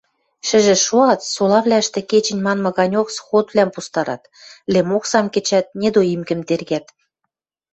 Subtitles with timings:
[0.47, 4.23] Шӹжӹ шоат, солавлӓштӹ кечӹнь манмы ганьок сходвлӓм постарат,
[4.73, 6.85] лӹмоксам кӹчӓт, недоимкӹм тергӓт.